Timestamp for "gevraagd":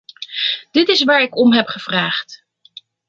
1.67-2.43